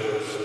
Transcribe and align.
chose 0.00 0.39